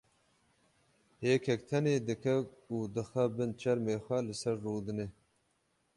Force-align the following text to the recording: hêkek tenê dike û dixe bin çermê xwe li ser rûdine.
hêkek 1.23 1.61
tenê 1.69 1.95
dike 2.07 2.35
û 2.75 2.77
dixe 2.95 3.25
bin 3.35 3.51
çermê 3.61 3.95
xwe 4.05 4.19
li 4.27 4.35
ser 4.41 4.55
rûdine. 4.65 5.07